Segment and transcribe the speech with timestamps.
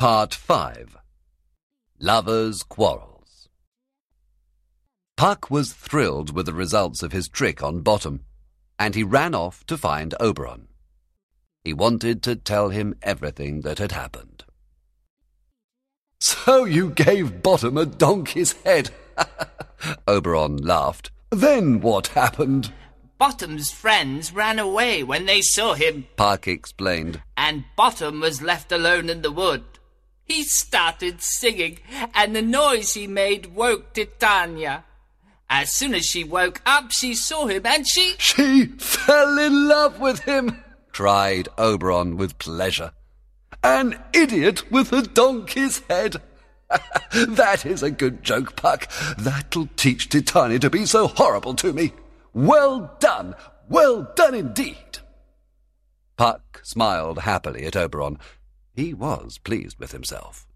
[0.00, 0.96] Part 5
[1.98, 3.50] Lovers' Quarrels
[5.18, 8.24] Puck was thrilled with the results of his trick on Bottom,
[8.78, 10.68] and he ran off to find Oberon.
[11.64, 14.44] He wanted to tell him everything that had happened.
[16.18, 18.88] So you gave Bottom a donkey's head?
[20.08, 21.10] Oberon laughed.
[21.28, 22.72] Then what happened?
[23.18, 27.20] Bottom's friends ran away when they saw him, Puck explained.
[27.36, 29.62] and Bottom was left alone in the wood.
[30.30, 31.80] He started singing,
[32.14, 34.84] and the noise he made woke Titania.
[35.48, 38.14] As soon as she woke up, she saw him, and she.
[38.18, 40.62] She fell in love with him,
[40.92, 42.92] cried Oberon with pleasure.
[43.64, 46.22] An idiot with a donkey's head.
[47.12, 48.86] that is a good joke, Puck.
[49.18, 51.92] That'll teach Titania to be so horrible to me.
[52.32, 53.34] Well done,
[53.68, 55.00] well done indeed.
[56.16, 58.18] Puck smiled happily at Oberon.
[58.80, 60.46] He was pleased with himself.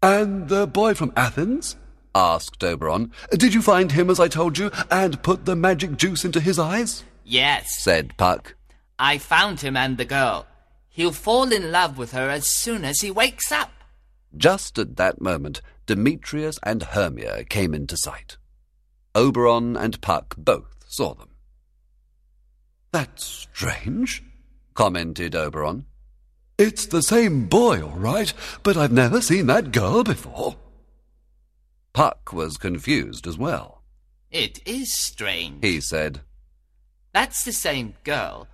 [0.00, 1.74] And the boy from Athens?
[2.14, 3.10] asked Oberon.
[3.32, 6.56] Did you find him as I told you, and put the magic juice into his
[6.56, 7.02] eyes?
[7.24, 8.54] Yes, said Puck.
[8.96, 10.46] I found him and the girl.
[10.88, 13.72] He'll fall in love with her as soon as he wakes up.
[14.36, 18.36] Just at that moment, Demetrius and Hermia came into sight.
[19.16, 21.30] Oberon and Puck both saw them.
[22.92, 24.22] That's strange,
[24.74, 25.87] commented Oberon.
[26.58, 30.56] It's the same boy, all right, but I've never seen that girl before.
[31.92, 33.82] Puck was confused as well.
[34.32, 35.64] It is strange.
[35.64, 36.20] He said,
[37.12, 38.48] That's the same girl,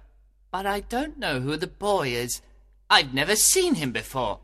[0.53, 2.43] but I don't know who the boy is.
[2.91, 4.41] I've never seen him before.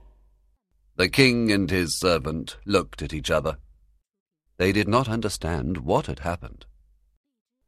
[0.96, 3.58] The king and his servant looked at each other.
[4.56, 6.64] They did not understand what had happened.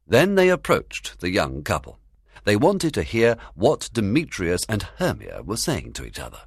[0.07, 1.99] Then they approached the young couple.
[2.43, 6.39] They wanted to hear what Demetrius and Hermia were saying to each other.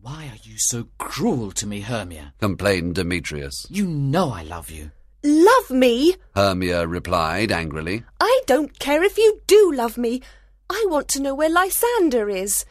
[0.00, 2.34] Why are you so cruel to me, Hermia?
[2.40, 3.66] Complained Demetrius.
[3.68, 4.90] You know I love you.
[5.24, 6.14] Love me?
[6.34, 8.04] Hermia replied angrily.
[8.20, 10.22] I don't care if you do love me.
[10.70, 12.64] I want to know where Lysander is.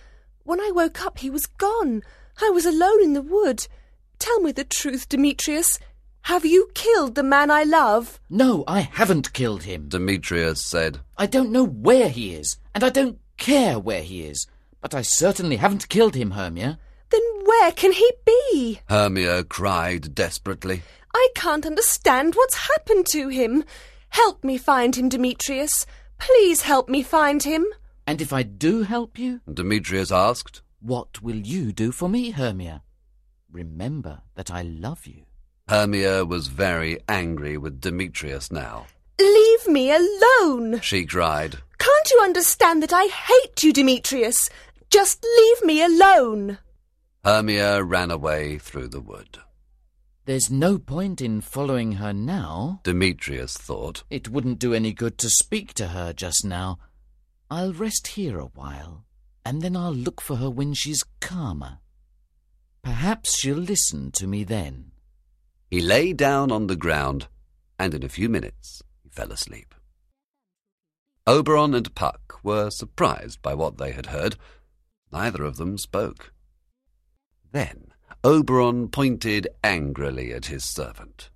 [0.44, 2.03] When I woke up, he was gone.
[2.41, 3.68] I was alone in the wood.
[4.19, 5.80] Tell me the truth, Demetrius.
[6.25, 8.19] Have you killed the man I love?
[8.31, 9.90] No, I haven't killed him.
[9.90, 11.02] Demetrius said.
[11.19, 14.47] I don't know where he is, and I don't care where he is.
[14.81, 16.80] But I certainly haven't killed him, Hermia.
[17.12, 18.80] Then where can he be?
[18.90, 20.81] Hermia cried desperately.
[21.14, 23.64] I can't understand what's happened to him.
[24.09, 25.85] Help me find him, Demetrius.
[26.18, 27.68] Please help me find him.
[28.08, 30.64] And if I do help you, Demetrius asked.
[30.80, 32.81] what will you do for me, Hermia?
[33.52, 35.25] Remember that I love you.
[35.68, 38.86] Hermia was very angry with Demetrius now.
[39.20, 40.80] Leave me alone.
[40.81, 41.58] She cried.
[41.80, 44.48] Can't you understand that I hate you, Demetrius?
[44.92, 46.59] Just leave me alone.
[47.24, 49.40] Hermia ran away through the wood.
[50.26, 52.82] There's no point in following her now.
[52.84, 54.03] Demetrius thought.
[54.12, 56.78] It wouldn't do any good to speak to her just now.
[57.50, 59.06] I'll rest here a while,
[59.44, 61.80] and then I'll look for her when she's calmer.
[62.84, 64.92] Perhaps she'll listen to me then.
[65.75, 67.28] He lay down on the ground,
[67.78, 69.75] and in a few minutes he fell asleep.
[71.28, 74.38] Oberon and Puck were surprised by what they had heard.
[75.12, 76.31] Neither of them spoke.
[77.52, 77.88] Then
[78.24, 81.30] Oberon pointed angrily at his servant.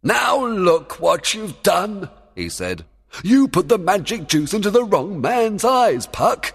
[0.00, 2.84] Now look what you've done, he said.
[3.24, 6.54] You put the magic juice into the wrong man's eyes, Puck.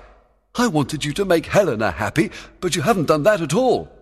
[0.55, 2.31] I wanted you to make Helena happy,
[2.61, 3.92] but you haven't done that at all.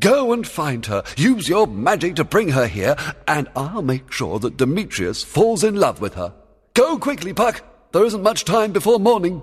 [0.00, 4.38] Go and find her, use your magic to bring her here, and I'll make sure
[4.40, 6.34] that Demetrius falls in love with her.
[6.74, 7.62] Go quickly, Puck.
[7.92, 9.42] There isn't much time before morning.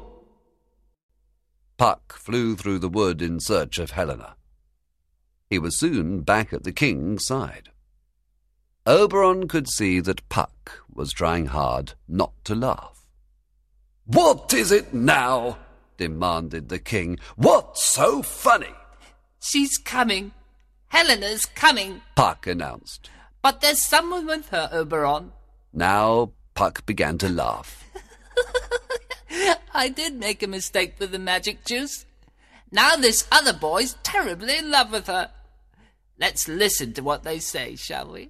[1.78, 4.36] Puck flew through the wood in search of Helena.
[5.50, 7.70] He was soon back at the king's side.
[8.86, 13.06] Oberon could see that Puck was trying hard not to laugh.
[14.06, 15.58] What is it now?
[15.98, 17.18] demanded the king.
[17.36, 18.74] What's so funny?
[19.44, 20.32] She's coming.
[20.88, 22.02] Helena's coming.
[22.16, 23.10] Puck announced.
[23.42, 25.34] But there's someone with her, Oberon.
[25.74, 27.84] Now Puck began to laugh.
[29.74, 32.06] I did make a mistake with the magic juice.
[32.72, 35.32] Now this other boy's terribly in love with her.
[36.18, 38.30] Let's listen to what they say, shall we?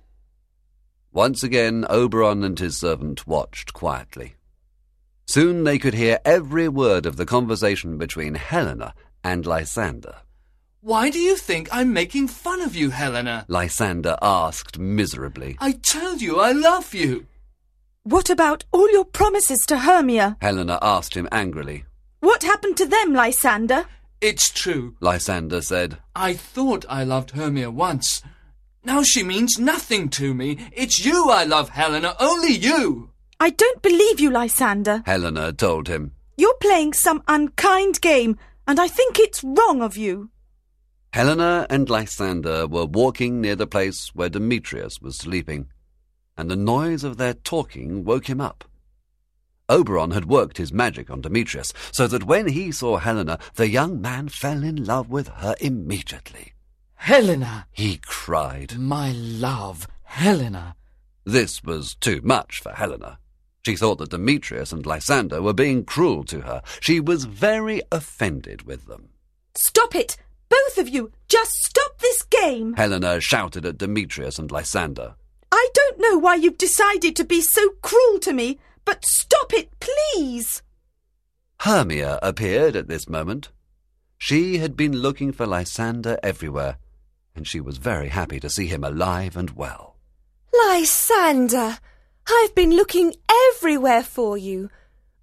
[1.11, 4.33] Once again, Oberon and his servant watched quietly.
[5.27, 10.15] Soon they could hear every word of the conversation between Helena and Lysander.
[10.85, 13.45] Why do you think I'm making fun of you, Helena?
[13.47, 15.55] Lysander asked miserably.
[15.61, 17.25] I tell you I love you.
[18.03, 20.35] What about all your promises to Hermia?
[20.41, 21.85] Helena asked him angrily.
[22.19, 23.85] What happened to them, Lysander?
[24.19, 24.97] It's true.
[24.99, 25.99] Lysander said.
[26.17, 28.21] I thought I loved Hermia once.
[28.83, 30.67] Now she means nothing to me.
[30.73, 33.09] It's you I love, Helena, only you.
[33.39, 35.01] I don't believe you, Lysander.
[35.05, 36.11] Helena told him.
[36.35, 38.37] You're playing some unkind game,
[38.67, 40.29] and I think it's wrong of you.
[41.13, 45.67] Helena and Lysander were walking near the place where Demetrius was sleeping,
[46.35, 48.63] and the noise of their talking woke him up.
[49.69, 54.01] Oberon had worked his magic on Demetrius, so that when he saw Helena, the young
[54.01, 56.53] man fell in love with her immediately.
[56.95, 57.67] Helena!
[57.71, 58.79] He cried.
[58.79, 60.75] My love, Helena!
[61.25, 63.19] This was too much for Helena.
[63.63, 66.63] She thought that Demetrius and Lysander were being cruel to her.
[66.79, 69.09] She was very offended with them.
[69.55, 70.17] Stop it!
[70.53, 71.11] Both of you!
[71.27, 72.73] Just stop this game!
[72.73, 75.15] Helena shouted at Demetrius and Lysander.
[75.51, 79.71] I don't know why you've decided to be so cruel to me, but stop it,
[79.79, 80.61] please!
[81.61, 83.49] Hermia appeared at this moment.
[84.19, 86.77] She had been looking for Lysander everywhere,
[87.35, 89.95] and she was very happy to see him alive and well.
[90.53, 91.79] Lysander,
[92.29, 93.15] I've been looking
[93.55, 94.69] everywhere for you.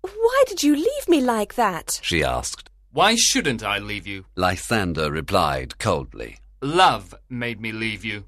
[0.00, 2.00] Why did you leave me like that?
[2.02, 2.69] She asked.
[2.92, 4.25] Why shouldn't I leave you?
[4.34, 6.38] Lysander replied coldly.
[6.60, 8.25] Love made me leave you.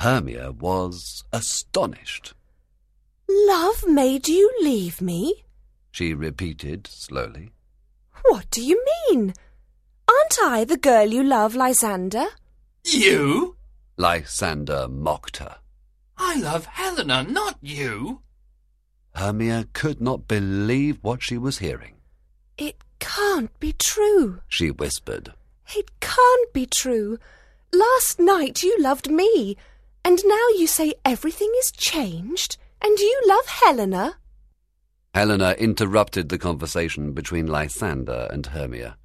[0.00, 2.34] Hermia was astonished.
[3.28, 5.44] Love made you leave me?
[5.90, 7.50] She repeated slowly.
[8.24, 9.34] What do you mean?
[10.08, 12.26] Aren't I the girl you love, Lysander?
[12.84, 13.56] You?
[13.96, 15.58] Lysander mocked her.
[16.16, 18.22] I love Helena, not you.
[19.14, 21.96] Hermia could not believe what she was hearing.
[22.56, 24.40] It can't be true.
[24.48, 25.32] She whispered.
[25.76, 27.18] It can't be true.
[27.72, 29.56] Last night you loved me,
[30.04, 34.18] and now you say everything is changed, and you love Helena?
[35.14, 38.96] Helena interrupted the conversation between Lysander and Hermia.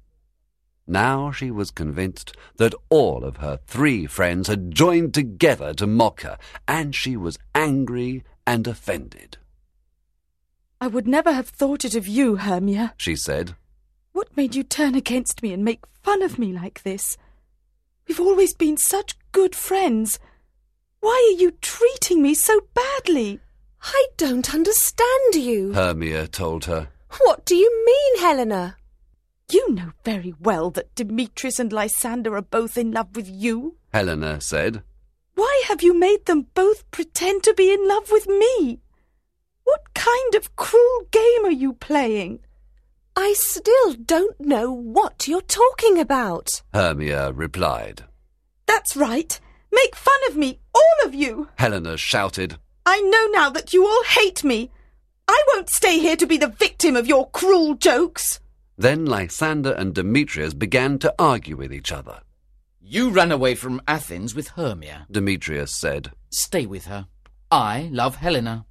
[0.86, 6.22] Now she was convinced that all of her three friends had joined together to mock
[6.22, 9.38] her, and she was angry and offended.
[10.80, 12.94] I would never have thought it of you, Hermia.
[12.96, 13.56] She said,
[14.18, 17.16] What made you turn against me and make fun of me like this?
[18.08, 20.18] We've always been such good friends.
[20.98, 23.38] Why are you treating me so badly?
[23.80, 25.72] I don't understand you.
[25.72, 26.88] Hermia told her.
[27.20, 28.76] What do you mean, Helena?
[29.52, 33.76] You know very well that Demetrius and Lysander are both in love with you.
[33.92, 34.82] Helena said.
[35.36, 38.80] Why have you made them both pretend to be in love with me?
[39.62, 42.40] What kind of cruel game are you playing?
[43.20, 46.62] I still don't know what you're talking about.
[46.72, 48.04] Hermia replied.
[48.66, 49.40] That's right.
[49.72, 51.48] Make fun of me, all of you.
[51.58, 52.58] Helena shouted.
[52.86, 54.70] I know now that you all hate me.
[55.26, 58.38] I won't stay here to be the victim of your cruel jokes.
[58.76, 62.20] Then Lysander and Demetrius began to argue with each other.
[62.80, 65.08] You ran away from Athens with Hermia.
[65.10, 66.12] Demetrius said.
[66.30, 67.08] Stay with her.
[67.50, 68.64] I love Helena.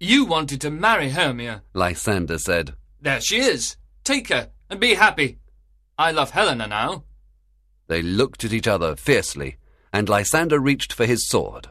[0.00, 1.62] You wanted to marry Hermia.
[1.74, 2.74] Lysander said.
[3.00, 3.76] There she is.
[4.04, 5.38] Take her and be happy.
[5.98, 7.04] I love Helena now.
[7.86, 9.56] They looked at each other fiercely,
[9.92, 11.68] and Lysander reached for his sword.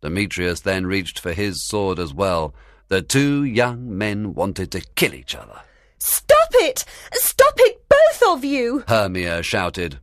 [0.00, 2.54] Demetrius then reached for his sword as well.
[2.88, 5.60] The two young men wanted to kill each other.
[5.98, 6.84] Stop it!
[7.12, 8.84] Stop it, both of you!
[8.88, 10.00] Hermia shouted.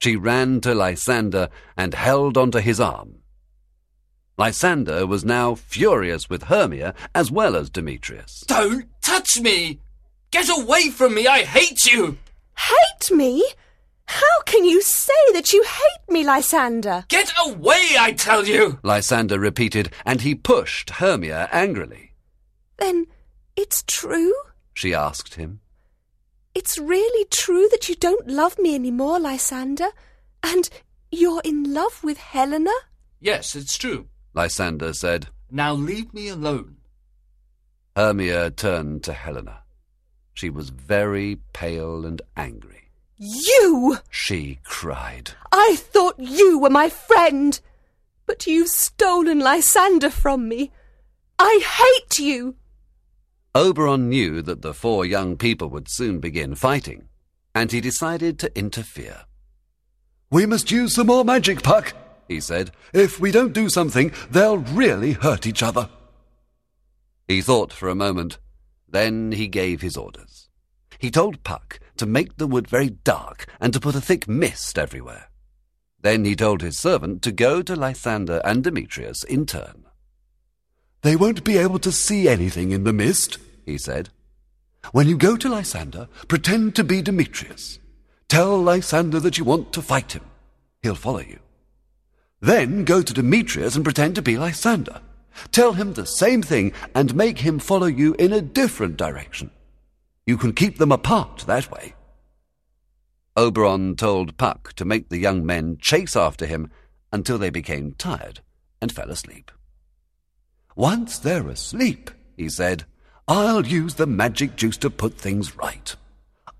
[0.00, 3.16] She ran to Lysander and held onto his arm.
[4.38, 8.40] Lysander was now furious with Hermia as well as Demetrius.
[8.46, 9.78] Don't touch me!
[10.30, 11.26] Get away from me!
[11.26, 12.18] I hate you!
[12.56, 13.44] Hate me?
[14.06, 17.04] How can you say that you hate me, Lysander?
[17.08, 18.78] Get away, I tell you!
[18.82, 22.12] Lysander repeated, and he pushed Hermia angrily.
[22.76, 23.06] Then
[23.56, 24.34] it's true?
[24.74, 25.60] She asked him.
[26.54, 29.90] It's really true that you don't love me any more, Lysander?
[30.42, 30.68] And
[31.10, 32.72] you're in love with Helena?
[33.20, 34.08] Yes, it's true.
[34.34, 35.28] Lysander said.
[35.50, 36.76] Now leave me alone.
[37.96, 39.59] Hermia turned to Helena.
[40.34, 42.88] She was very pale and angry.
[43.16, 43.98] You!
[44.10, 45.32] She cried.
[45.52, 47.60] I thought you were my friend,
[48.26, 50.70] but you've stolen Lysander from me.
[51.38, 52.56] I hate you!
[53.54, 57.08] Oberon knew that the four young people would soon begin fighting,
[57.54, 59.24] and he decided to interfere.
[60.30, 61.92] We must use some more magic, Puck,
[62.28, 62.70] he said.
[62.92, 65.90] If we don't do something, they'll really hurt each other.
[67.26, 68.38] He thought for a moment.
[68.90, 70.48] Then he gave his orders.
[70.98, 74.78] He told Puck to make the wood very dark and to put a thick mist
[74.78, 75.30] everywhere.
[76.02, 79.84] Then he told his servant to go to Lysander and Demetrius in turn.
[81.02, 84.10] They won't be able to see anything in the mist, he said.
[84.92, 87.78] When you go to Lysander, pretend to be Demetrius.
[88.28, 90.24] Tell Lysander that you want to fight him.
[90.82, 91.38] He'll follow you.
[92.40, 95.00] Then go to Demetrius and pretend to be Lysander.
[95.52, 99.50] Tell him the same thing and make him follow you in a different direction.
[100.26, 101.94] You can keep them apart that way.
[103.36, 106.70] Oberon told Puck to make the young men chase after him
[107.12, 108.40] until they became tired
[108.80, 109.50] and fell asleep.
[110.76, 112.84] Once they're asleep, he said,
[113.26, 115.94] I'll use the magic juice to put things right.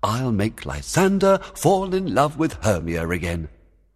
[0.03, 3.49] I'll make Lysander fall in love with Hermia again.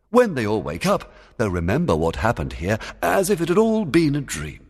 [0.10, 3.86] When they all wake up, they'll remember what happened here as if it had all
[3.86, 4.65] been a dream.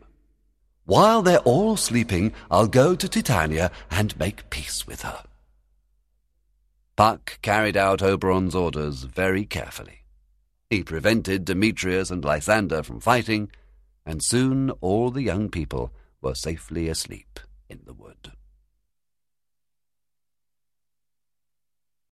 [0.86, 5.24] While they're all sleeping, I'll go to Titania and make peace with her.
[6.96, 10.04] Puck carried out Oberon's orders very carefully.
[10.70, 13.50] He prevented Demetrius and Lysander from fighting,
[14.06, 18.32] and soon all the young people were safely asleep in the wood.